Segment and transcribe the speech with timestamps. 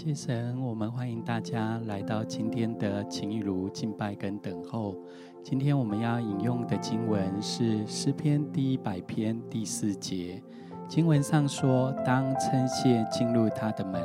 [0.00, 4.94] 谢神，我们欢迎大家来到今天的情义如敬拜跟等候。
[5.42, 10.40] 今天我们要引用的经文是诗篇第一百篇第四节。
[10.86, 14.00] 经文上说：“当称谢进入他的门，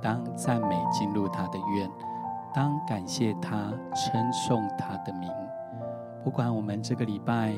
[0.00, 1.90] 当赞美进入他的院，
[2.54, 5.28] 当感谢他，称颂他的名。”
[6.22, 7.52] 不管我们这个礼拜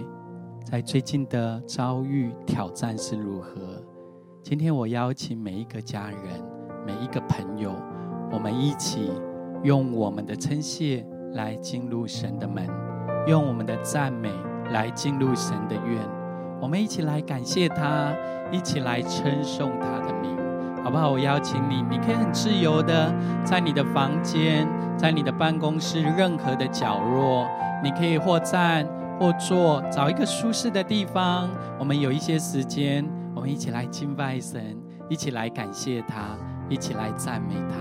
[0.65, 3.85] 在最近的遭遇挑战是如何，
[4.43, 6.56] 今天我邀请每一个家人。
[6.87, 7.75] 每一个朋友，
[8.31, 9.11] 我们一起
[9.65, 12.65] 用我们的称谢来进入神的门，
[13.27, 14.31] 用我们的赞美
[14.71, 16.01] 来进入神的院。
[16.63, 18.15] 我们一起来感谢他，
[18.53, 20.37] 一起来称颂他的名，
[20.85, 21.11] 好不好？
[21.11, 23.13] 我邀请你，你可以很自由的
[23.45, 27.49] 在你的房间，在你的办公室任何的角落，
[27.83, 28.87] 你可以或站
[29.19, 31.51] 或坐，找一个舒适的地方。
[31.81, 34.79] 我们有一些时间，我们一起来敬拜神，
[35.11, 36.39] 一起来感谢他。
[36.69, 37.77] 一起来赞美他。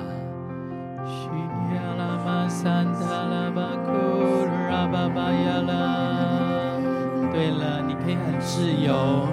[7.31, 9.27] 对了，你可以很自由，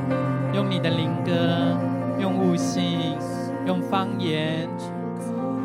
[0.52, 1.76] 用你的灵歌，
[2.18, 3.16] 用悟性，
[3.66, 4.68] 用方言，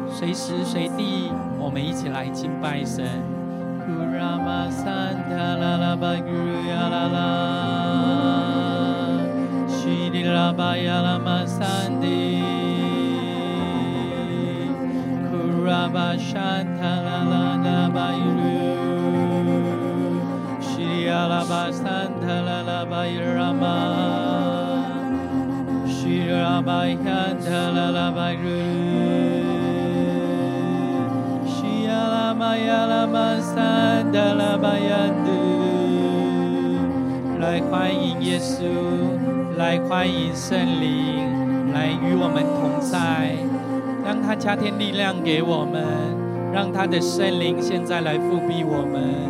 [0.08, 3.06] 随时随地，我们一起来敬拜神。
[15.87, 18.42] 拉巴山塔拉拉拉巴伊鲁，
[20.59, 23.64] 西里亚拉巴山塔拉拉巴伊拉玛，
[25.87, 28.49] 西里亚巴伊汉塔拉拉巴伊鲁，
[31.48, 35.31] 西亚拉玛亚拉玛山塔拉巴亚杜，
[37.39, 38.65] 来欢迎耶稣，
[39.58, 43.37] 来欢迎圣灵，来与我们同在。
[44.08, 45.84] 让他加添力量给我们，
[46.54, 49.28] 让他的圣灵现在来复辟我们。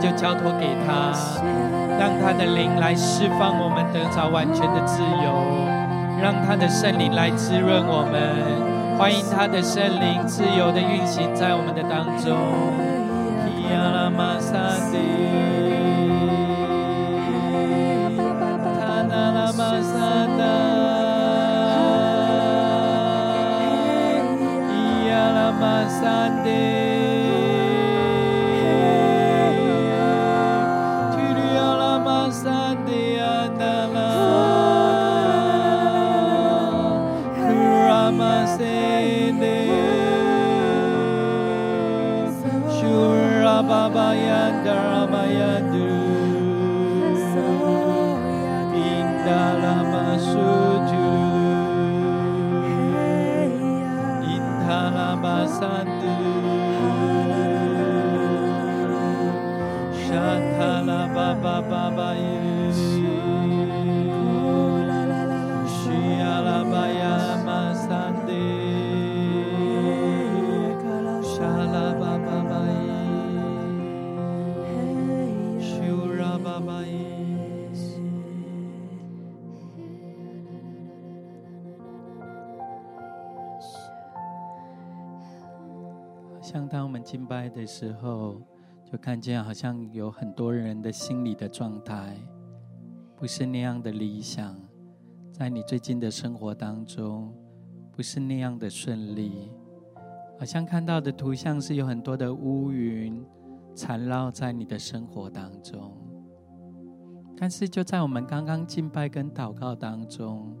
[0.00, 1.12] 就交托给他，
[1.98, 5.68] 让他的灵来释放我们，得着完全的自由，
[6.22, 12.34] 让他的圣灵来滋润我们，欢迎他的圣灵自由的运行在我们的当中。
[13.44, 14.56] 咿呀啦玛萨
[26.42, 26.79] 迪。
[87.40, 88.38] 拜的时候，
[88.84, 92.14] 就看见好像有很多人的心理的状态
[93.16, 94.54] 不是那样的理想，
[95.32, 97.34] 在你最近的生活当中
[97.92, 99.50] 不是那样的顺利，
[100.38, 103.24] 好像看到的图像是有很多的乌云
[103.74, 105.96] 缠绕在你的生活当中。
[107.38, 110.54] 但是就在我们刚刚敬拜跟祷告当中，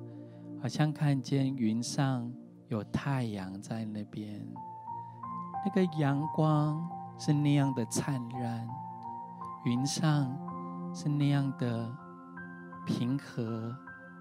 [0.62, 2.32] 好像看见云上
[2.68, 4.50] 有太阳在那边。
[5.64, 8.68] 那个阳光是那样的灿烂，
[9.64, 10.34] 云上
[10.94, 11.94] 是那样的
[12.86, 13.76] 平和、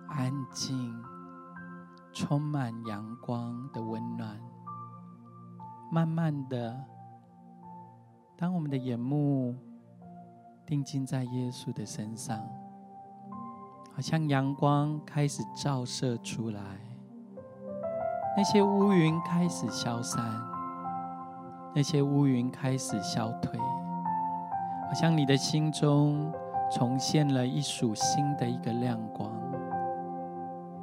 [0.09, 1.01] 安静，
[2.11, 4.37] 充满阳光的温暖。
[5.91, 6.77] 慢慢的，
[8.37, 9.55] 当我们的眼目
[10.65, 12.37] 定睛在耶稣的身上，
[13.95, 16.61] 好像阳光开始照射出来，
[18.35, 20.58] 那些乌云开始消散。
[21.79, 26.29] 那些乌云开始消退，好像你的心中
[26.69, 29.31] 重现了一束新的一个亮光，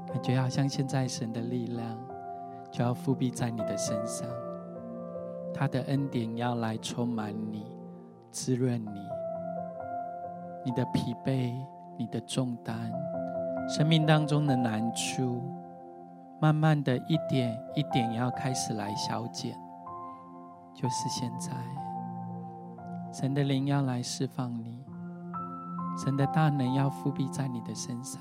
[0.07, 1.99] 感觉好像现在神的力量
[2.71, 4.27] 就要复辟在你的身上，
[5.53, 7.67] 他的恩典要来充满你，
[8.31, 9.07] 滋润你，
[10.65, 11.53] 你的疲惫、
[11.99, 12.91] 你的重担、
[13.69, 15.43] 生命当中的难处，
[16.41, 19.55] 慢慢的一点一点要开始来消减。
[20.77, 21.53] 就是现在，
[23.11, 24.85] 神的灵要来释放你，
[25.97, 28.21] 神的大能要覆庇在你的身上，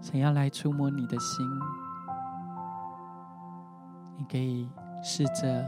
[0.00, 1.46] 神要来触摸你的心，
[4.16, 4.68] 你可以
[5.00, 5.64] 试着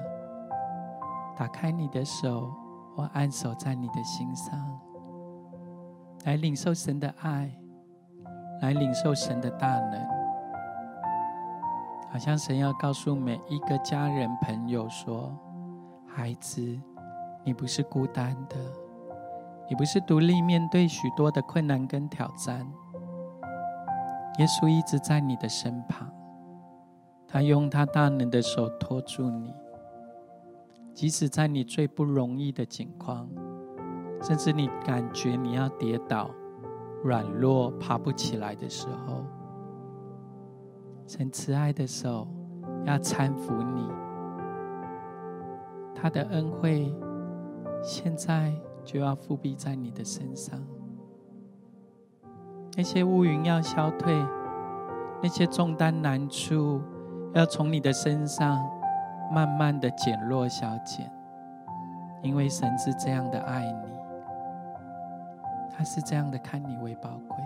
[1.39, 2.53] 打开你的手，
[2.97, 4.59] 或按手在你的心上，
[6.25, 7.49] 来领受神的爱，
[8.61, 10.22] 来领受神的大能。
[12.13, 15.35] 好像神要告诉每一个家人朋友说
[16.07, 16.61] ：“孩子，
[17.43, 18.57] 你不是孤单的，
[19.67, 22.71] 你不是独立面对许多的困难跟挑战。
[24.39, 26.07] 耶稣一直在你的身旁，
[27.27, 29.55] 他用他大能的手托住你，
[30.93, 33.27] 即使在你最不容易的境况，
[34.23, 36.31] 甚至你感觉你要跌倒、
[37.03, 39.25] 软弱、爬不起来的时候。”
[41.07, 42.27] 神慈爱的手
[42.85, 43.91] 要搀扶你，
[45.95, 46.95] 他的恩惠
[47.83, 48.53] 现在
[48.85, 50.59] 就要覆庇在你的身上。
[52.77, 54.15] 那些乌云要消退，
[55.23, 56.81] 那些重担难处
[57.35, 58.59] 要从你的身上
[59.31, 61.13] 慢慢的减弱消减，
[62.23, 63.93] 因为神是这样的爱你，
[65.77, 67.37] 他是这样的看你为宝贵。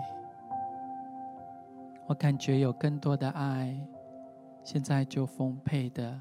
[2.07, 3.77] 我感觉有更多的爱，
[4.63, 6.17] 现在就丰沛的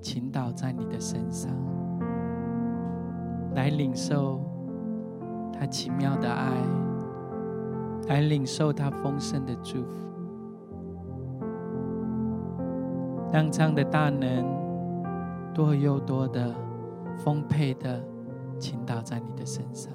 [0.00, 1.48] 倾倒在你的身上，
[3.54, 4.40] 来领受
[5.52, 6.50] 他奇妙的爱，
[8.08, 10.10] 来领受他丰盛的祝福，
[13.32, 14.44] 当这样的大能
[15.54, 16.52] 多又多的
[17.18, 18.04] 丰沛的
[18.58, 19.92] 倾倒在你的身上。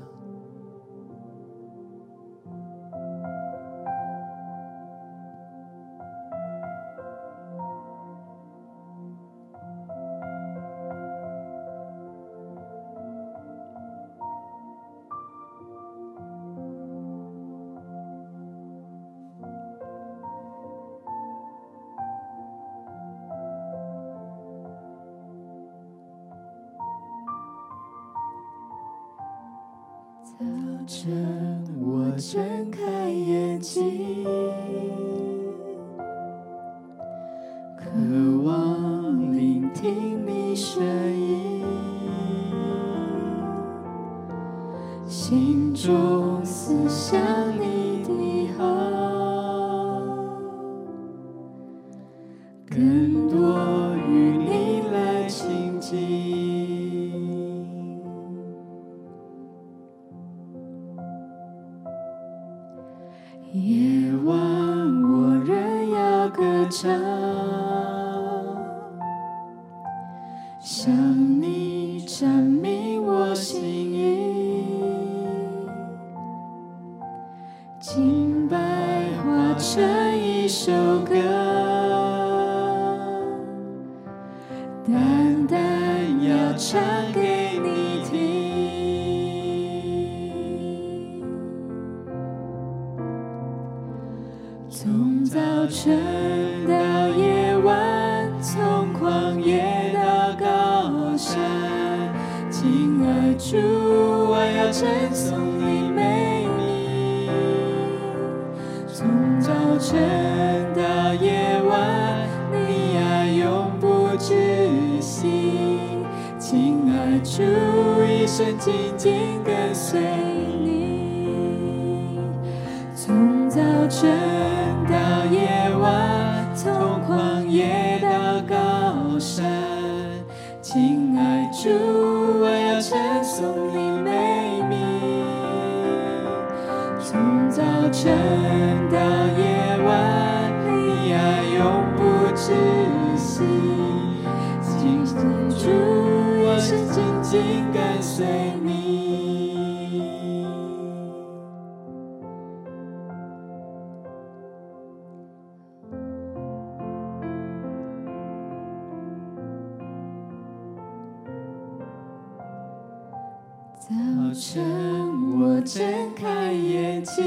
[165.57, 167.25] 我睁开眼睛，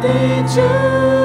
[0.00, 1.17] did you?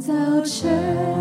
[0.00, 0.12] 早
[0.44, 1.13] 晨。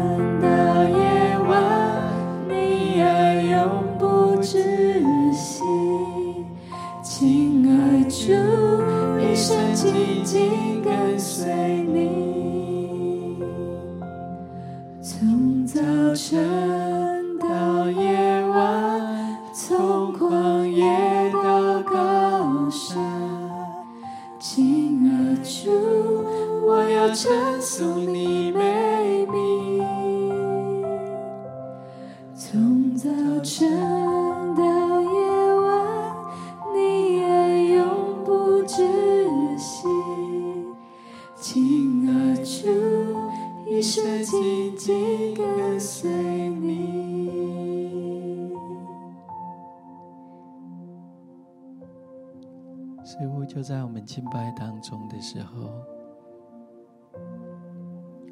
[54.03, 55.69] 们敬拜当中的时候，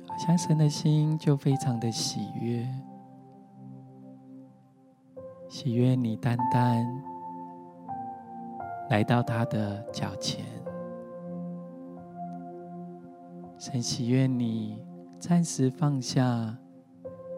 [0.06, 2.68] 好像神的心就非常的喜悦，
[5.48, 6.86] 喜悦你单单
[8.90, 10.44] 来到他的脚前，
[13.58, 14.78] 神喜悦你
[15.20, 16.54] 暂时放下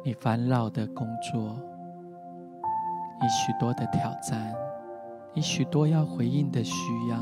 [0.04, 1.56] 你烦恼的工作，
[3.22, 4.56] 你许多的挑战。
[5.36, 7.18] 你许多要回应的需要，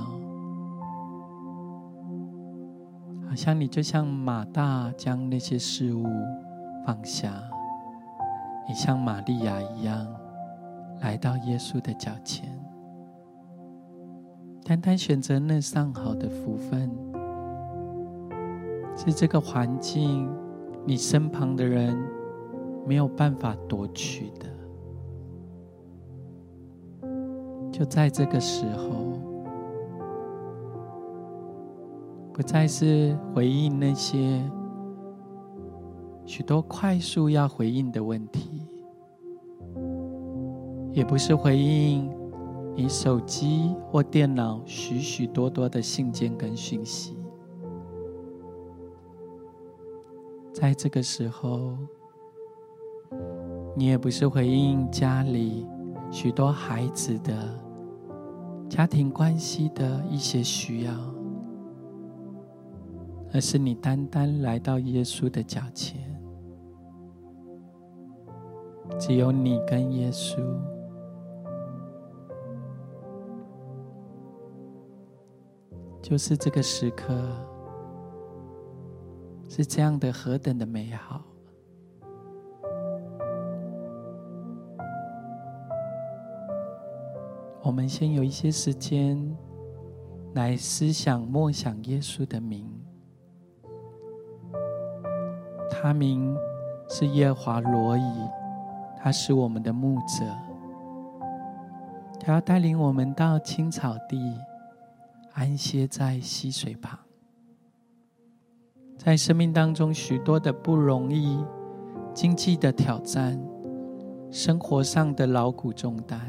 [3.32, 6.04] 好像你就像马大将那些事物
[6.86, 7.32] 放下，
[8.68, 10.06] 你像玛利亚一样
[11.00, 12.50] 来到耶稣的脚前，
[14.66, 16.92] 单单选择那上好的福分，
[18.98, 20.30] 是这个环境
[20.86, 21.98] 你身旁的人
[22.86, 24.46] 没有办法夺取的。
[27.72, 29.14] 就在这个时候，
[32.34, 34.42] 不再是回应那些
[36.26, 38.68] 许多快速要回应的问题，
[40.92, 42.10] 也不是回应
[42.76, 47.18] 你手机或电脑许许多多的信件跟讯息。
[50.54, 51.78] 在这个时候，
[53.76, 55.68] 你也不是回应家里
[56.10, 57.34] 许多孩子的。
[58.70, 60.94] 家庭关系的一些需要，
[63.34, 66.02] 而是你单单来到耶稣的脚前，
[69.00, 70.38] 只有你跟耶稣，
[76.02, 77.14] 就是这个时刻，
[79.48, 81.22] 是这样的何等的美好。
[87.64, 89.38] 我们先有一些时间
[90.34, 92.81] 来思想、默想耶稣的名。
[95.72, 96.38] 他名
[96.90, 98.30] 是耶华罗伊，
[98.98, 100.26] 他是我们的牧者，
[102.20, 104.36] 他要带领我们到青草地，
[105.34, 107.00] 安歇在溪水旁。
[108.98, 111.44] 在生命当中许多的不容易、
[112.14, 113.42] 经济的挑战、
[114.30, 116.20] 生活上的劳苦重担。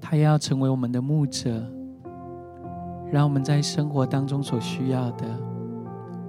[0.00, 1.66] 他要成为我们的牧者，
[3.10, 5.26] 让我们在生活当中所需要的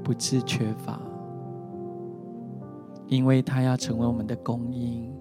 [0.05, 1.01] 不致缺乏，
[3.07, 5.11] 因为他要成为我们的供应，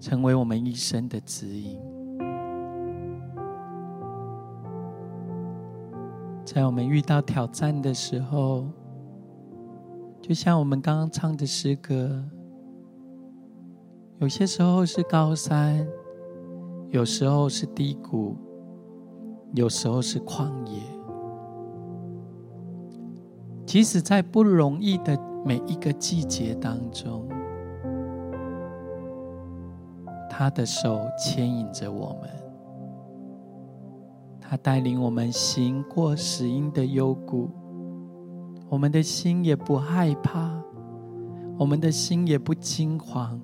[0.00, 1.78] 成为我们一生的指引。
[6.46, 8.66] 在我们遇到挑战的时候，
[10.22, 12.24] 就像我们刚刚唱的诗歌，
[14.18, 15.86] 有些时候是高山。
[16.92, 18.34] 有时候是低谷，
[19.54, 20.82] 有时候是旷野。
[23.70, 27.28] 即使在不容易的每一个季节当中，
[30.28, 32.28] 他的手牵引着我们，
[34.40, 37.48] 他带领我们行过死荫的幽谷，
[38.68, 40.50] 我们的心也不害怕，
[41.56, 43.40] 我们的心也不惊慌。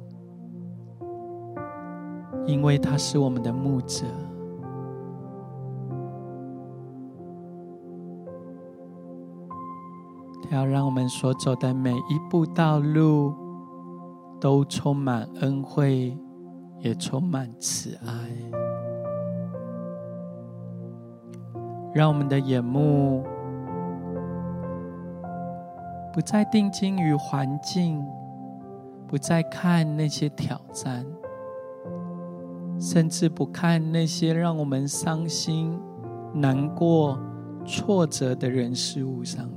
[2.46, 4.04] 因为他是我们的牧者，
[10.50, 13.34] 要让我们所走的每一步道路
[14.40, 16.16] 都充满恩惠，
[16.78, 18.12] 也充满慈爱，
[21.94, 23.24] 让我们的眼目
[26.12, 28.04] 不再定睛于环境，
[29.06, 31.04] 不再看那些挑战，
[32.78, 35.76] 甚至不看那些让我们伤心、
[36.32, 37.18] 难过、
[37.64, 39.48] 挫折的人事物上。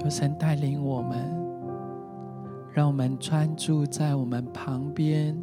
[0.00, 1.18] 求神带领我们，
[2.72, 5.36] 让我们专注在我们旁边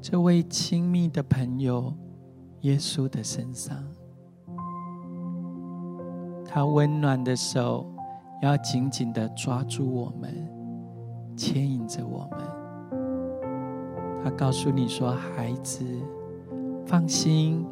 [0.00, 1.94] 这位亲密的朋友
[2.62, 3.76] 耶稣的身上。
[6.44, 7.86] 他温暖的手
[8.42, 10.34] 要紧紧的抓住我们，
[11.36, 12.40] 牵引着我们。
[14.24, 15.84] 他告诉你说：“孩子，
[16.84, 17.64] 放心，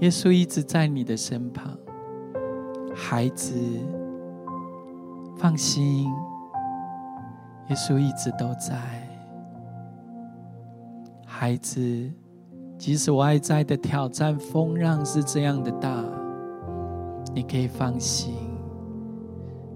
[0.00, 1.74] 耶稣一直在你的身旁。
[2.94, 3.54] 孩子，
[5.40, 6.04] 放心，
[7.68, 8.76] 耶稣一直都在。
[11.24, 11.80] 孩子，
[12.76, 16.04] 即使外在的挑战、风浪是这样的大。”
[17.32, 18.34] 你可以放心，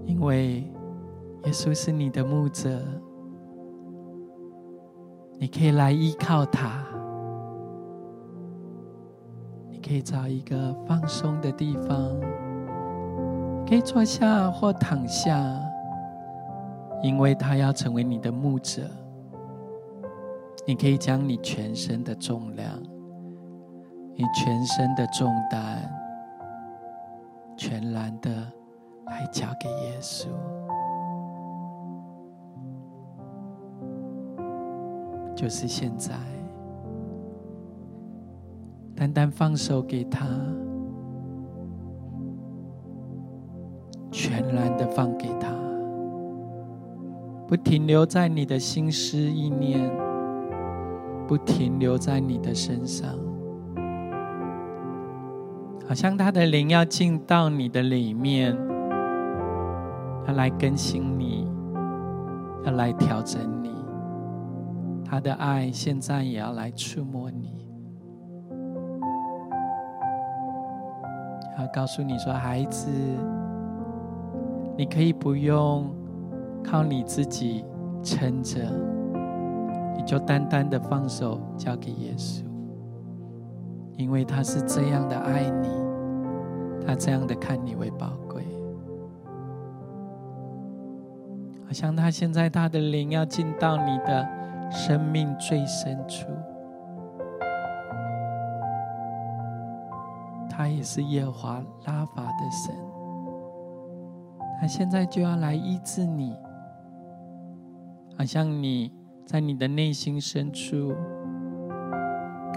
[0.05, 0.71] 因为
[1.45, 2.79] 耶稣是你的牧者，
[5.39, 6.85] 你可以来依靠他。
[9.71, 12.11] 你可以找一个放松的地方，
[13.67, 15.37] 可以坐下或躺下，
[17.01, 18.83] 因为他要成为你的牧者。
[20.67, 22.67] 你可以将你全身的重量，
[24.15, 25.91] 你全身的重担。
[27.57, 28.29] 全然的
[29.05, 30.27] 来交给耶稣，
[35.33, 36.13] 就是现在，
[38.93, 40.27] 单单放手给他，
[44.35, 45.47] 全然的放给他，
[47.47, 49.89] 不停留在你的心思意念，
[51.25, 53.09] 不停留在你的身上。
[55.87, 58.57] 好像他的灵要进到你的里面，
[60.27, 61.47] 要来更新你，
[62.65, 63.73] 要来调整你。
[65.05, 67.65] 他的爱现在也要来触摸你，
[71.57, 72.89] 要告诉你说：“孩子，
[74.77, 75.89] 你可以不用
[76.63, 77.63] 靠你自己
[78.03, 78.59] 撑着，
[79.95, 82.43] 你就单单的放手交给耶稣。”
[83.97, 85.69] 因为他是这样的爱你，
[86.85, 88.43] 他这样的看你为宝贵，
[91.65, 94.27] 好像他现在他的灵要进到你的
[94.69, 96.27] 生命最深处，
[100.49, 102.75] 他也是耶和华拉法的神，
[104.59, 106.35] 他现在就要来医治你，
[108.17, 108.91] 好像你
[109.25, 110.93] 在你的内心深处。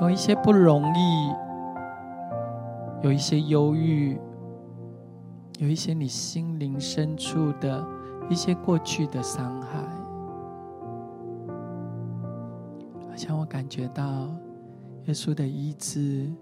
[0.00, 1.32] 有一些不容易，
[3.02, 4.16] 有一些忧郁，
[5.58, 7.84] 有一些你心灵深处的
[8.30, 9.78] 一些过去的伤害，
[13.10, 14.28] 好像我感觉到
[15.06, 16.32] 耶稣的医治，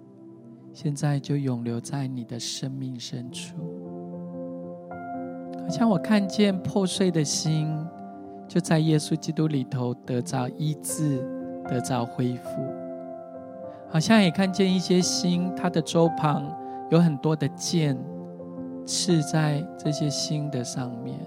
[0.74, 3.54] 现在就永留在你的生命深处，
[5.66, 7.76] 好像我看见破碎的心，
[8.46, 11.18] 就在耶稣基督里头得着医治，
[11.68, 12.72] 得着恢复。
[13.88, 16.56] 好像也看见一些心，它的周旁
[16.90, 17.98] 有很多的剑
[18.86, 21.18] 刺在这些心的上面，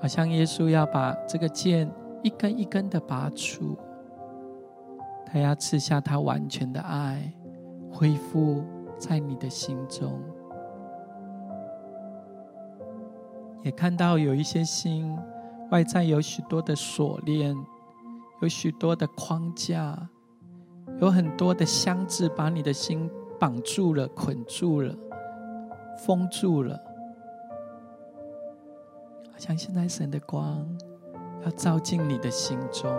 [0.00, 1.88] 好像耶稣要把这个剑
[2.24, 3.78] 一根一根的拔出，
[5.24, 7.32] 他要赐下他完全的爱，
[7.88, 8.64] 恢复
[8.98, 10.20] 在你的心中。
[13.62, 15.16] 也看到有一些心
[15.70, 17.56] 外在有许多的锁链，
[18.40, 20.08] 有许多的框架。
[21.00, 24.94] 有很多的箱子把你的心绑住了、捆住了、
[26.04, 26.76] 封住了，
[29.32, 30.66] 好像现在神的光
[31.44, 32.92] 要照进你的心中，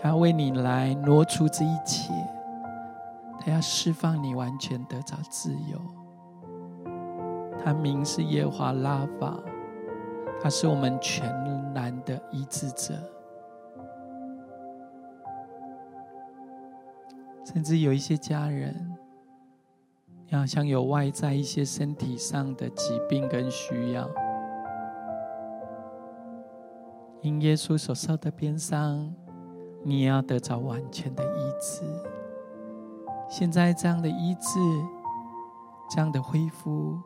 [0.00, 2.12] 他要为你来挪除这一切，
[3.40, 5.80] 他要释放你完全得着自由。
[7.64, 9.38] 他名是耶和华拉法，
[10.40, 11.26] 他是我们全
[11.74, 12.94] 然的医治者。
[17.44, 18.94] 甚至有一些家人，
[20.26, 24.08] 你好像有外在一些身体上的疾病跟需要，
[27.22, 29.14] 因耶稣所受的鞭伤，
[29.82, 31.82] 你也要得着完全的医治。
[33.30, 34.58] 现在这样的医治，
[35.90, 36.98] 这样的恢复，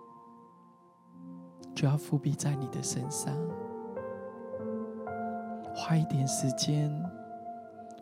[1.75, 3.35] 就要覆庇在你的身上。
[5.75, 6.93] 花一点时间。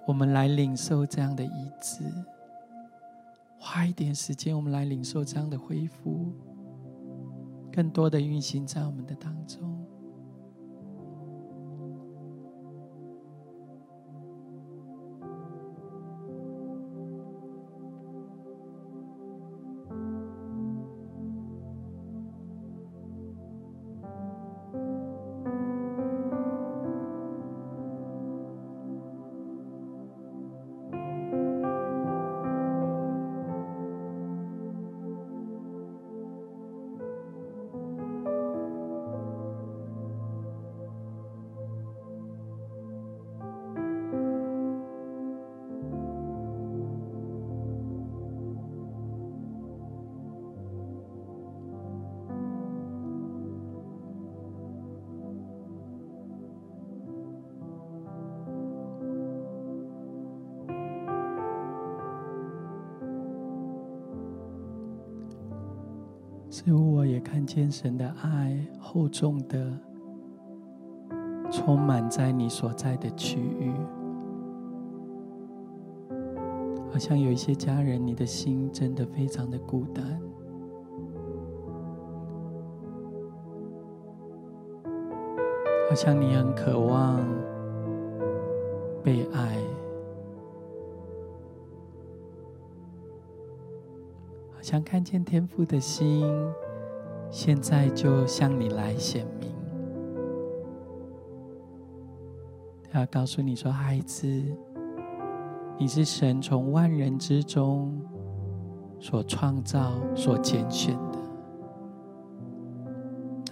[0.07, 2.03] 我们来领受这样的医治，
[3.59, 6.33] 花一点时间，我们来领受这样的恢复。
[7.71, 9.87] 更多的运行在我们的当中。
[67.53, 69.77] 见神的爱厚重的
[71.51, 73.73] 充满在你所在的区域，
[76.93, 80.23] 好像有一些家人，你的心真的非常的孤单，
[85.89, 87.21] 好像你很渴望
[89.03, 89.59] 被爱。
[94.53, 96.25] 好像看见天父的心，
[97.31, 99.51] 现在就向你来显明。
[102.91, 104.27] 他要告诉你说：“孩子，
[105.79, 108.01] 你是神从万人之中
[108.99, 111.19] 所创造、所拣选的。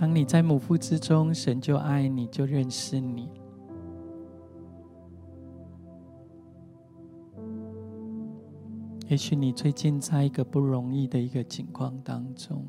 [0.00, 3.30] 当你在母腹之中，神就爱你，就认识你。”
[9.08, 12.62] 也许你最近在一个不容易的一个境况当中，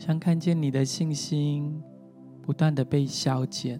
[0.00, 1.78] 像看见你的信心
[2.40, 3.78] 不断的被消减，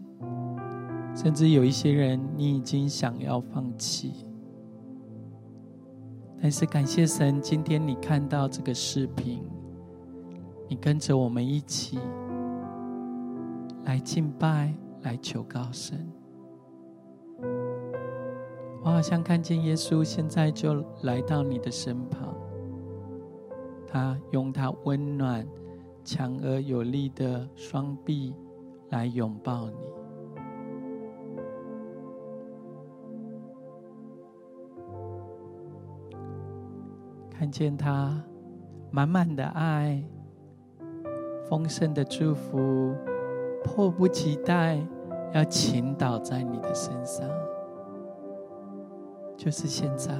[1.17, 4.27] 甚至有一些人你已经想要放弃。
[6.43, 9.43] 但是感谢神，今天你看到这个视频，
[10.69, 11.99] 你跟着我们一起
[13.85, 16.07] 来敬拜，来求告神。
[18.83, 22.35] 我好像看见耶稣现在就来到你的身旁，
[23.87, 25.47] 他用他温暖、
[26.05, 28.35] 强而有力的双臂
[28.89, 29.77] 来拥抱你，
[37.31, 38.23] 看见他
[38.91, 40.03] 满满的爱、
[41.49, 42.95] 丰盛的祝福，
[43.63, 44.79] 迫不及待
[45.33, 47.29] 要倾倒在你的身上。
[49.37, 50.15] 就是现在，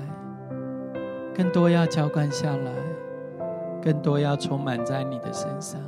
[1.35, 2.73] 更多要浇灌下来，
[3.83, 5.81] 更多要充满在你的身上。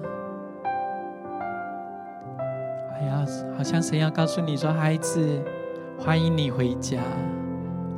[2.94, 3.24] 哎呀，
[3.56, 5.42] 好像神要告诉你说：“孩子，
[5.98, 7.00] 欢迎你回家，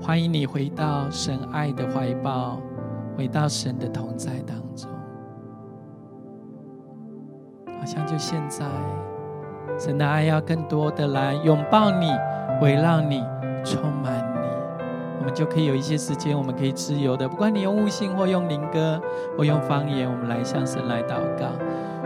[0.01, 2.61] 欢迎你回到神爱的怀抱，
[3.17, 4.91] 回到神的同在当中。”
[7.79, 8.65] 好像就现在，
[9.79, 12.11] 神的爱要更多的来拥抱你，
[12.63, 13.23] 围绕你，
[13.63, 14.24] 充满。
[15.25, 19.01] 我们就可以有一些时间，我们可以自由的，不管你用悟性或用灵歌
[19.39, 21.47] 或用方言，我们来向神来祷告。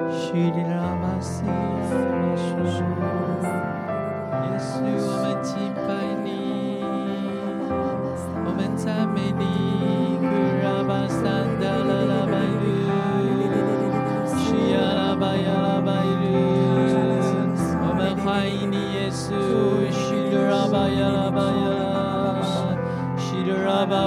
[0.08, 0.38] 耶
[4.56, 5.90] 稣，我们敬拜
[6.22, 6.84] 你，
[8.46, 9.42] 我们赞美你。
[17.80, 19.34] 我们欢迎你，耶稣。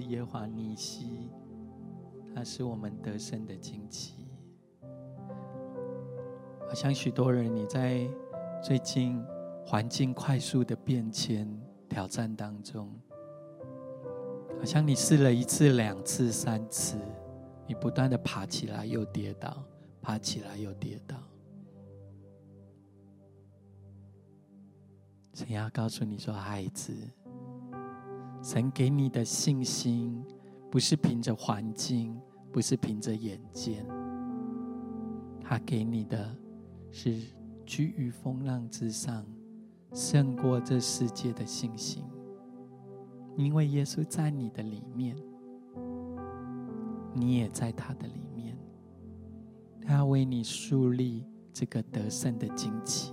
[0.00, 1.28] 是耶华尼西，
[2.32, 4.28] 他是我们得胜的旌旗。
[6.68, 8.08] 好像许多人，你在
[8.62, 9.20] 最近
[9.66, 11.48] 环境快速的变迁、
[11.88, 12.88] 挑战当中，
[14.56, 16.96] 好像你试了一次、两次、三次，
[17.66, 19.64] 你不断的爬起来又跌倒，
[20.00, 21.16] 爬起来又跌倒。
[25.34, 26.94] 神要告诉你说，孩子。
[28.42, 30.24] 神给你的信心，
[30.70, 32.18] 不是凭着环境，
[32.52, 33.84] 不是凭着眼见，
[35.42, 36.34] 他给你的
[36.90, 37.20] 是
[37.66, 39.26] 居于风浪之上，
[39.92, 42.04] 胜过这世界的信心。
[43.36, 45.16] 因为耶稣在你的里面，
[47.12, 48.56] 你也在他的里面，
[49.80, 53.12] 他要为你树立这个得胜的旌旗，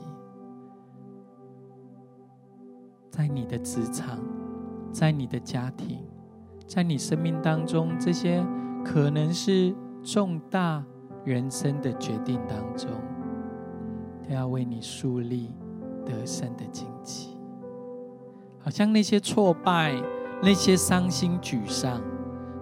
[3.09, 4.19] 在你的职场。
[4.91, 5.99] 在你的家庭，
[6.65, 8.45] 在你生命当中，这些
[8.83, 10.83] 可能是重大
[11.23, 12.89] 人生的决定当中，
[14.27, 15.51] 他要为你树立
[16.05, 17.37] 得胜的经济。
[18.59, 19.93] 好像那些挫败、
[20.41, 22.01] 那些伤心沮丧，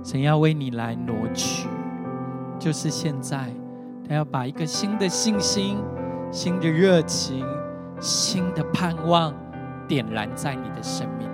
[0.04, 1.70] 神要为你来挪去。
[2.60, 3.50] 就是现在，
[4.08, 5.78] 他要把一个新的信心、
[6.32, 7.46] 新的热情、
[8.00, 9.34] 新的盼望
[9.88, 11.30] 点燃在你的生命。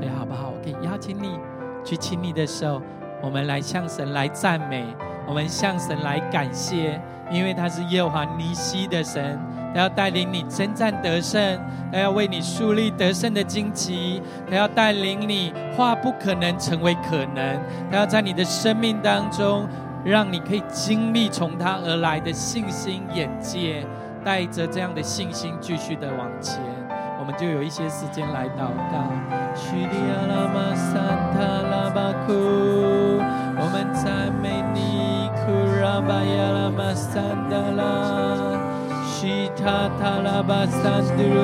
[0.00, 0.48] 所以好不好？
[0.48, 1.38] 我可以邀请你
[1.84, 2.80] 举起你的手，
[3.22, 4.82] 我们来向神来赞美，
[5.28, 6.98] 我们向神来感谢，
[7.30, 9.38] 因为他是耶和华尼西的神，
[9.74, 11.60] 他要带领你征战得胜，
[11.92, 19.68] 他要为你树立得胜的旌旗，他要带领你化不可能成为可能，他要在你的生命当中，
[20.02, 23.84] 让你可以经历从他而来的信心眼界，
[24.24, 26.58] 带着这样的信心继续的往前。
[27.30, 29.06] 们就有一些时间来祷告。
[29.54, 30.98] 叙利亚拉玛桑
[31.32, 31.38] 塔
[31.70, 32.32] 拉巴库，
[33.56, 37.86] 我们赞美你，库拉巴亚拉玛桑达拉，
[39.06, 40.82] 西塔塔拉巴桑
[41.16, 41.38] 德鲁，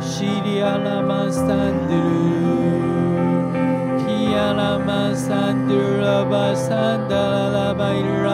[0.00, 1.46] 叙利亚拉玛桑
[1.86, 2.00] 德鲁，
[3.98, 5.28] 基亚拉玛桑
[5.68, 6.72] 德拉巴桑
[7.10, 8.30] 达拉巴伊拉，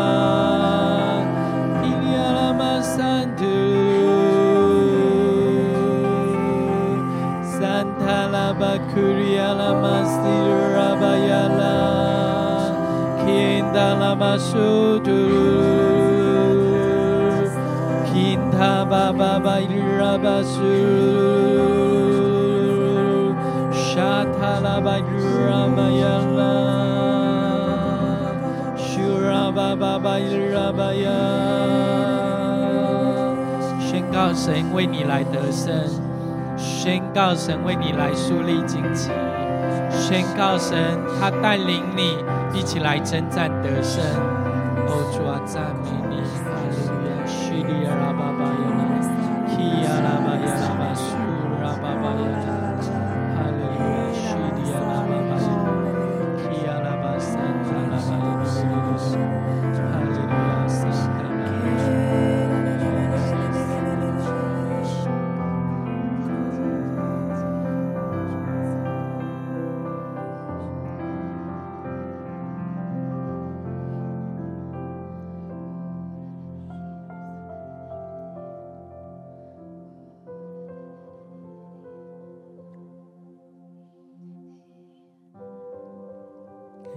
[23.95, 25.03] 沙塔拉巴伊
[25.49, 26.03] 拉巴亚
[26.37, 26.41] 拉，
[28.77, 31.11] 苏拉巴巴巴伊拉巴亚，
[33.81, 36.04] 宣告神为你来得胜。
[36.85, 39.11] 宣告神为你来树立旌旗，
[39.91, 40.77] 宣告神
[41.19, 42.23] 他带领你
[42.53, 44.05] 一起来征战得胜。
[44.87, 47.89] 哦，主啊，赞美你，哈利路亚，叙利亚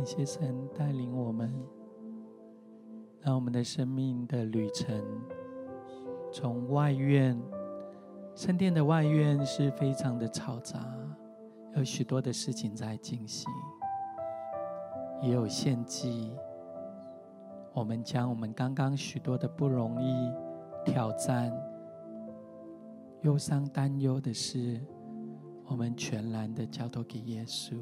[0.08, 1.54] 谢神带领我们，
[3.20, 5.04] 让我们的生命的旅程
[6.32, 7.38] 从外院，
[8.34, 10.80] 圣殿的外院是非常的嘈杂，
[11.76, 13.52] 有许多的事情在进行，
[15.22, 16.32] 也有献祭。
[17.74, 20.32] 我们将我们刚刚许多的不容易、
[20.86, 21.52] 挑战、
[23.24, 24.80] 忧伤、担忧的事，
[25.66, 27.76] 我们全然的交托给耶稣。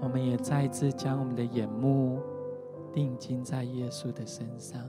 [0.00, 2.20] 我们也再一次将我们的眼目
[2.92, 4.80] 定睛在耶稣的身上，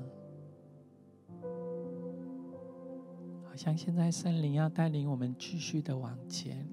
[3.43, 6.68] 好像现在圣灵要带领我们继续的往前，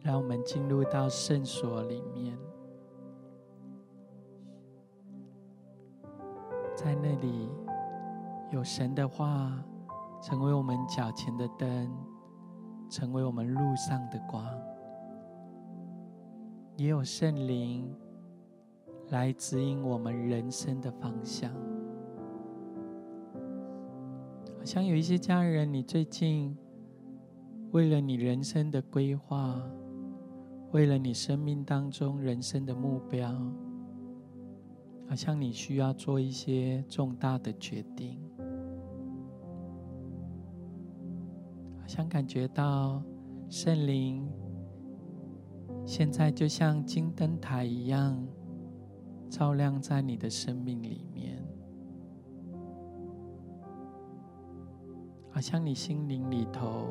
[0.00, 2.36] 让我们进入到圣所里面，
[6.74, 7.48] 在那里
[8.50, 9.64] 有神的话
[10.20, 11.90] 成为我们脚前的灯，
[12.90, 14.44] 成为我们路上的光；
[16.80, 17.94] 也有圣灵
[19.10, 21.52] 来指引我们人生的方向。
[24.58, 26.56] 好像有一些家人，你最近
[27.72, 29.60] 为了你人生的规划，
[30.72, 33.30] 为了你生命当中人生的目标，
[35.06, 38.18] 好像你需要做一些重大的决定，
[41.78, 43.02] 好像感觉到
[43.50, 44.26] 圣灵
[45.84, 48.26] 现在就像金灯台一样，
[49.28, 51.44] 照亮在你的生命里面。
[55.32, 56.88] 好像你心灵里头，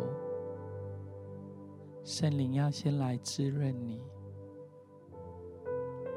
[2.04, 4.02] 圣灵要先来滋润你，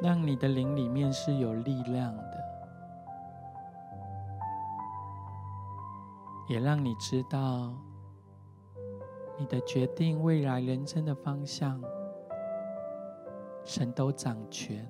[0.00, 2.38] 让你的灵里面是有力量的，
[6.48, 7.74] 也让你知道
[9.38, 11.82] 你的决定未来人生的方向，
[13.64, 14.86] 神都掌权。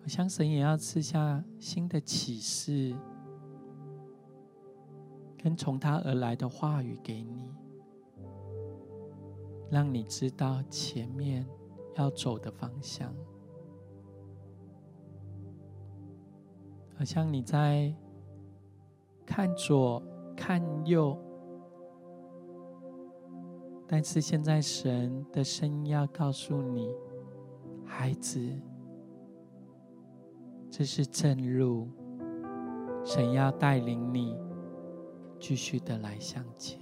[0.00, 2.96] 好像神也要赐下新的启示。
[5.40, 7.54] 跟从他而来的话语给你，
[9.70, 11.46] 让你知道前面
[11.94, 13.14] 要走的方向。
[16.96, 17.94] 好像你在
[19.24, 20.02] 看左
[20.36, 21.16] 看右，
[23.88, 26.88] 但是现在神的声音要告诉你，
[27.84, 28.38] 孩子，
[30.70, 31.88] 这是正路，
[33.04, 34.36] 神要带领你。
[35.40, 36.80] 继续的来向前，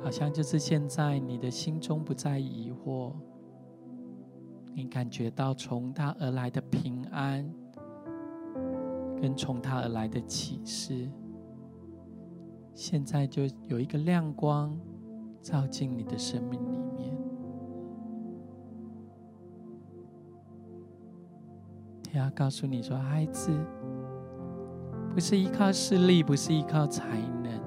[0.00, 3.12] 好像就是现在，你的心中不再疑惑，
[4.72, 7.52] 你感觉到从他而来的平安，
[9.20, 11.10] 跟从他而来的启示，
[12.78, 14.72] 现在就有一个亮光
[15.42, 17.18] 照进你的生命里面。
[22.04, 23.50] 他要告诉你说：“孩子。”
[25.12, 27.60] 不是依靠势力，不是依靠才能，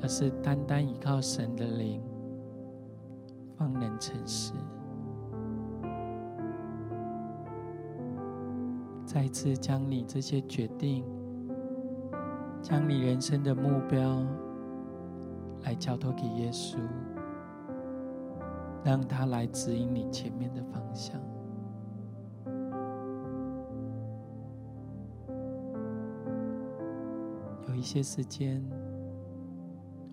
[0.00, 2.00] 而是单单依靠神的灵，
[3.56, 4.52] 方能成事。
[9.04, 11.04] 再次将你这些决定，
[12.68, 14.26] 将你人生的目标，
[15.62, 16.78] 来交托给耶稣，
[18.82, 21.16] 让他来指引你前面的方向。
[27.68, 28.60] 有一些时间，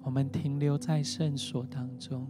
[0.03, 2.27] 我们停留在圣所当中，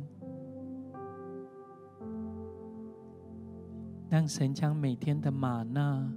[4.08, 6.10] 让神将每天的吗哪、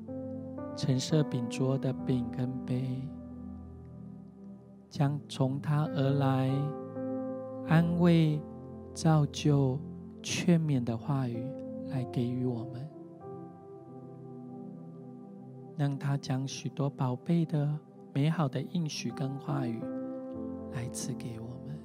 [0.77, 3.03] 陈设饼桌的饼跟杯，
[4.97, 6.51] 将从他而来
[7.69, 8.41] 安慰、
[8.95, 9.79] 造就、
[10.23, 11.47] 劝勉的话语
[11.89, 12.89] 来给予我们，
[15.77, 17.79] 让他将许多宝贝的。
[18.15, 19.79] 美好的应许跟话语
[20.73, 21.79] 来赐给我们，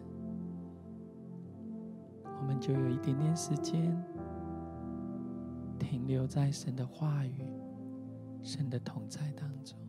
[2.40, 4.02] 我们就有一点点时间
[5.78, 7.46] 停留在神的话语、
[8.42, 9.81] 神的同在当中。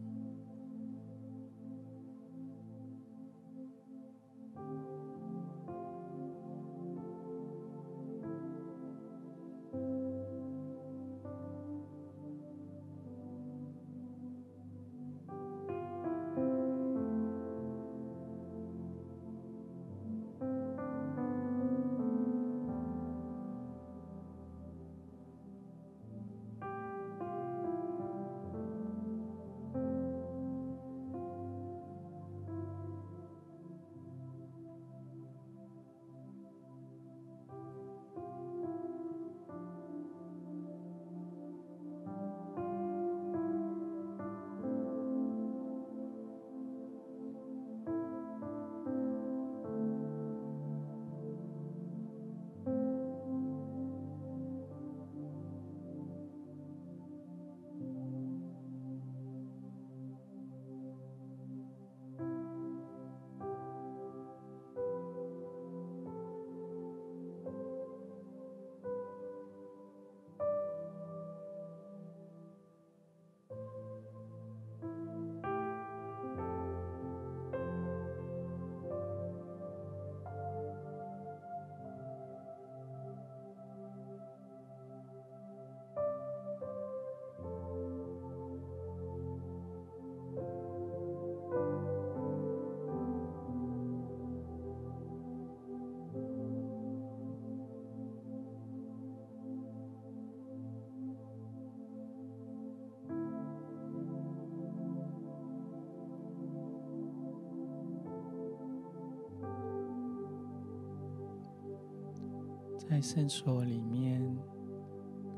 [112.93, 114.23] 在圣所里面，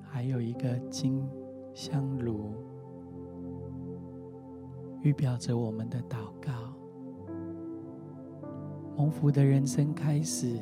[0.02, 1.24] 还有一个金
[1.72, 2.52] 香炉，
[5.02, 6.52] 预表着我们的祷告。
[8.96, 10.58] 蒙福的人生开始，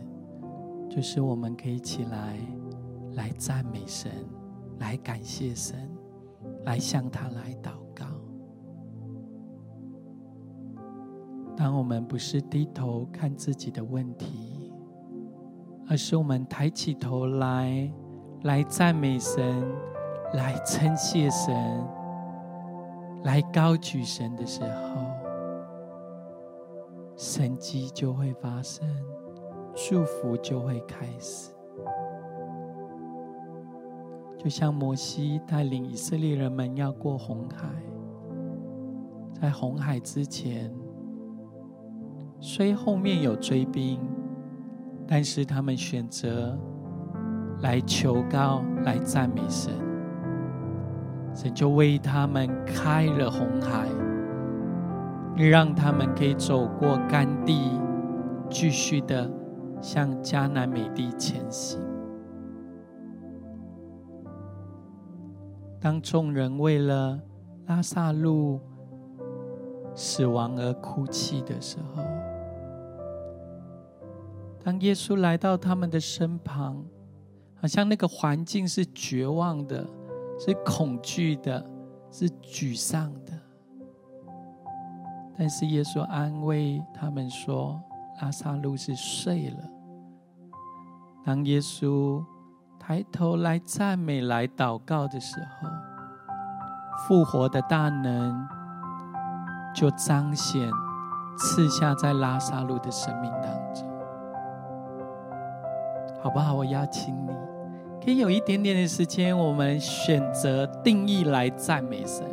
[0.90, 2.38] 就是我们可以起来，
[3.14, 4.12] 来赞美神，
[4.78, 5.88] 来感谢神，
[6.66, 8.04] 来向他来祷告。
[11.56, 14.61] 当我们不是低头看自己的问题，
[15.92, 17.92] 而是我们抬起头来，
[18.44, 19.62] 来赞美神，
[20.32, 21.54] 来称谢神，
[23.24, 25.02] 来高举神的时候，
[27.14, 28.88] 神迹就会发生，
[29.74, 31.52] 祝福就会开始。
[34.38, 37.68] 就像摩西带领以色列人们要过红海，
[39.38, 40.74] 在红海之前，
[42.40, 44.00] 虽后面有追兵，
[45.06, 46.58] 但是他们选择
[47.60, 49.72] 来求告、来赞美神，
[51.34, 53.86] 神就为他们开了红海，
[55.36, 57.78] 让他们可以走过干地，
[58.48, 59.30] 继续的
[59.80, 61.80] 向迦南美地前行。
[65.80, 67.20] 当众人为了
[67.66, 68.60] 拉撒路
[69.94, 72.02] 死亡而哭泣的时候，
[74.64, 76.84] 当耶稣来到他们的身旁，
[77.60, 79.84] 好像那个环境是绝望的，
[80.38, 81.64] 是恐惧的，
[82.10, 83.32] 是沮丧的。
[85.36, 87.82] 但是耶稣安慰他们说
[88.22, 89.56] ：“拉撒路是睡了。”
[91.24, 92.24] 当耶稣
[92.78, 95.68] 抬头来赞美、来祷告的时候，
[97.08, 98.46] 复活的大能
[99.74, 100.70] 就彰显、
[101.38, 103.61] 赐下在拉撒路的生命当中。
[106.22, 106.54] 好不好？
[106.54, 107.32] 我邀请你，
[108.04, 112.24] 可以有一点点的时间，我们选择定义来赞美神，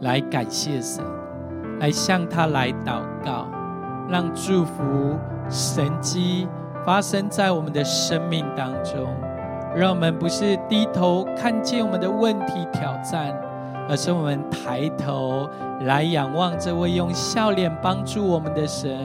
[0.00, 1.04] 来感谢神，
[1.78, 3.46] 来向他来祷告，
[4.08, 5.18] 让祝福
[5.50, 6.48] 神迹
[6.86, 9.06] 发生在我们的生命当中。
[9.76, 13.38] 让我们不是低头看见我们的问题挑战，
[13.90, 15.46] 而是我们抬头
[15.82, 18.98] 来仰望这位用笑脸帮助我们的神。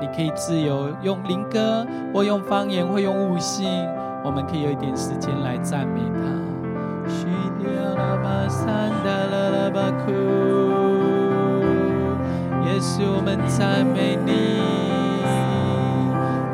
[0.00, 3.68] 你可以自由用灵歌，或用方言，或用悟性，
[4.24, 6.20] 我们可以有一点时间来赞美他。
[12.64, 14.30] 耶稣，我们赞美你，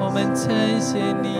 [0.00, 1.34] 我们称谢你。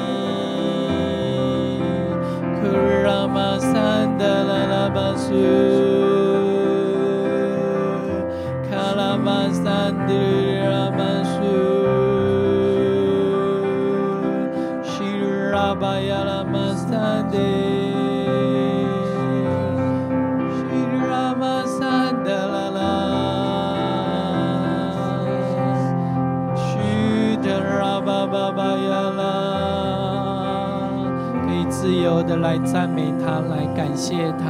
[32.02, 34.44] 由的来赞美他，来感谢他，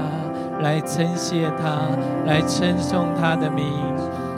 [0.62, 1.88] 来称谢他，
[2.26, 3.64] 来称颂他的名。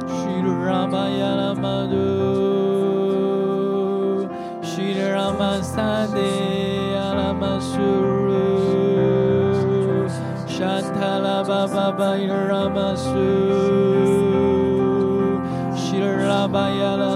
[0.06, 1.96] 希鲁拉玛亚拉玛杜，
[4.62, 6.18] 希鲁拉玛萨德
[6.94, 8.34] 亚拉玛苏鲁，
[10.46, 13.10] 沙塔拉巴巴巴亚拉玛苏，
[15.74, 17.15] 希鲁拉巴亚拉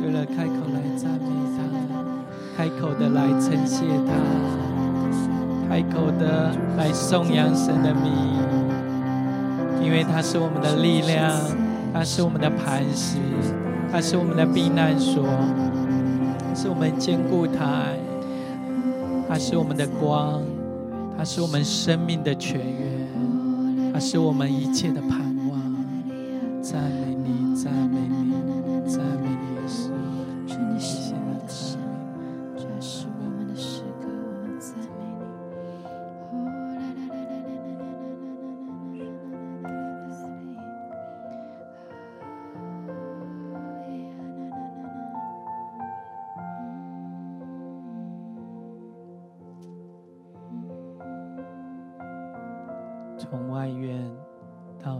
[0.00, 0.46] 对了，开
[2.80, 4.12] 口，的来称谢他，
[5.68, 8.10] 开口的来颂扬神的名，
[9.82, 11.30] 因为他是我们的力量，
[11.92, 13.18] 他是我们的磐石，
[13.96, 15.24] 他是我们的避难所，
[16.54, 17.96] 是我们坚固台，
[19.26, 20.42] 他是我们的光，
[21.16, 25.25] 他是我们生命的泉源，他是我们一切的盼。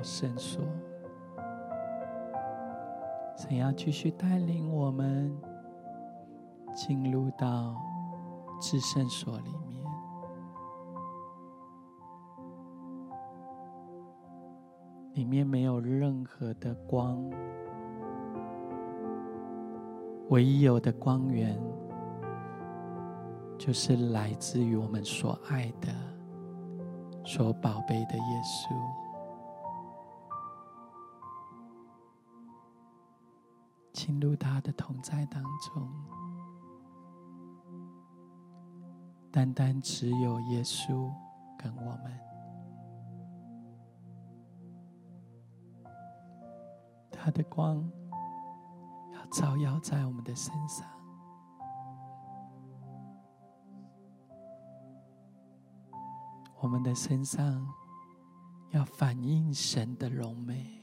[0.06, 0.62] 圣所，
[3.36, 5.36] 神要继续带领我们
[6.72, 7.74] 进入到
[8.60, 9.84] 至圣所里面，
[15.14, 17.28] 里面没有任何的光，
[20.28, 21.60] 唯一有的光源，
[23.58, 25.88] 就是来自于我们所爱的、
[27.24, 29.05] 所宝贝的耶稣。
[34.06, 35.90] 进入他的同在当中，
[39.32, 41.12] 单单只有耶稣
[41.58, 42.20] 跟我们，
[47.10, 47.82] 他的光
[49.12, 50.86] 要照耀在我们的身上，
[56.60, 57.66] 我们的身上
[58.70, 60.75] 要反映神的荣美。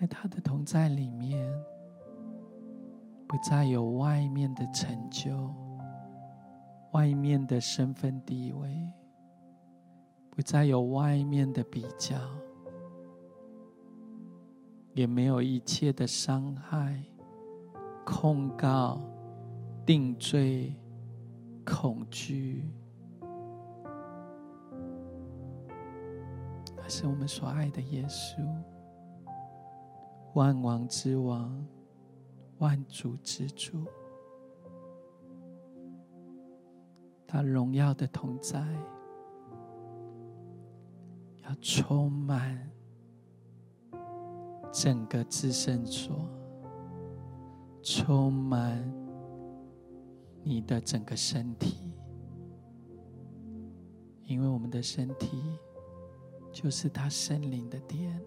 [0.00, 1.46] 在他的同在里面，
[3.28, 5.54] 不再有外面的成就、
[6.92, 8.90] 外面的身份地位，
[10.30, 12.16] 不再有外面的比较，
[14.94, 16.98] 也没有一切的伤害、
[18.02, 18.98] 控告、
[19.84, 20.74] 定罪、
[21.62, 22.64] 恐惧，
[26.82, 28.42] 而是我们所爱的耶稣。
[30.34, 31.66] 万王之王，
[32.58, 33.84] 万主之主，
[37.26, 38.64] 他荣耀的同在，
[41.42, 42.70] 要充满
[44.70, 46.28] 整个至圣所，
[47.82, 48.80] 充满
[50.44, 51.92] 你的整个身体，
[54.24, 55.58] 因为我们的身体
[56.52, 58.22] 就是他圣灵的殿。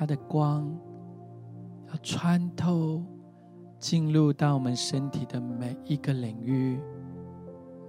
[0.00, 0.66] 他的光
[1.88, 3.02] 要穿透，
[3.78, 6.80] 进入到我们身体的每一个领域、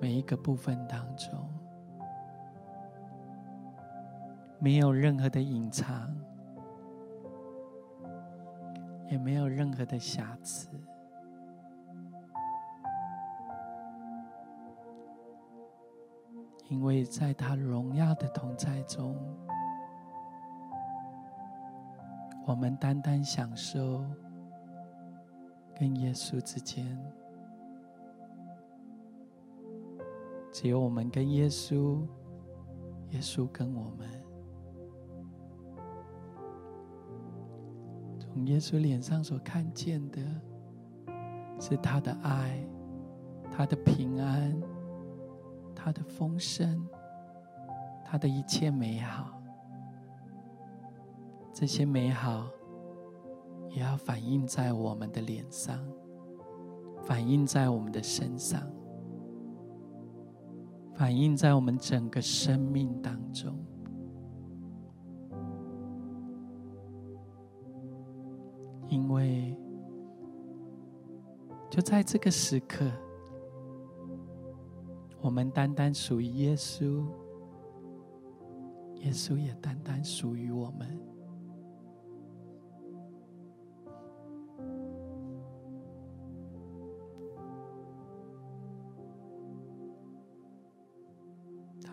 [0.02, 1.40] 每一个部分当中，
[4.60, 6.14] 没有任何的隐藏，
[9.10, 10.68] 也没有任何的瑕疵，
[16.68, 19.16] 因为在他荣耀的同在中。
[22.52, 24.04] 我们单单享受
[25.80, 26.86] 跟耶稣之间，
[30.52, 32.06] 只有我们跟耶稣，
[33.12, 34.10] 耶稣跟我们。
[38.20, 40.22] 从耶稣脸上所看见的，
[41.58, 42.62] 是他的爱，
[43.50, 44.62] 他的平安，
[45.74, 46.86] 他的丰盛，
[48.04, 49.41] 他的一切美好。
[51.54, 52.48] 这些美好
[53.70, 55.78] 也要反映在我们的脸上，
[57.04, 58.62] 反映在我们的身上，
[60.96, 63.56] 反映在我们整个生命当中。
[68.88, 69.56] 因为
[71.70, 72.92] 就在这个时刻，
[75.22, 77.06] 我们单单属于耶稣，
[78.96, 81.11] 耶稣也单单属于我们。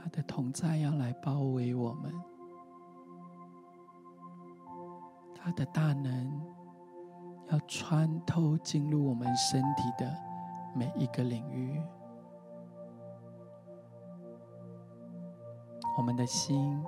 [0.08, 2.12] 的同在要来包围我们，
[5.34, 6.42] 他的大能
[7.50, 10.10] 要穿透进入我们身体的
[10.74, 11.80] 每一个领域，
[15.96, 16.82] 我们的心、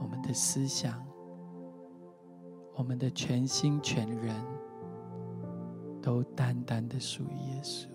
[0.00, 1.04] 我们的思想、
[2.74, 4.34] 我们的全心全人，
[6.00, 7.89] 都单单的属于耶稣。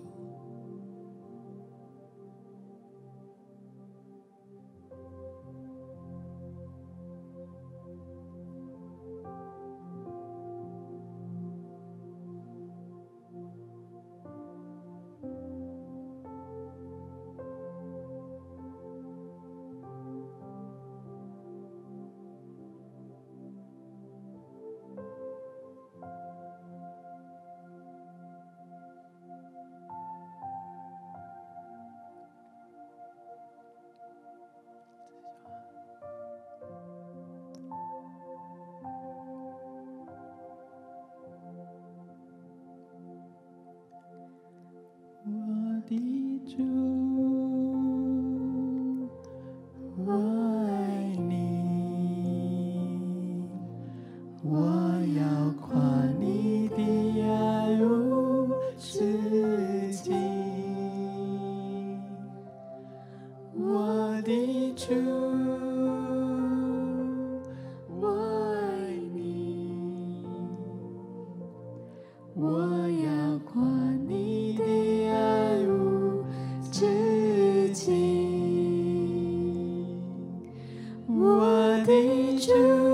[82.55, 82.84] to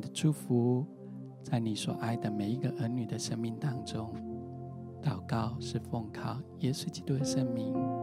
[0.00, 0.86] 的祝福，
[1.42, 4.12] 在你所爱的每一个儿女的生命当中，
[5.02, 7.95] 祷告是奉靠，也是基督的圣名。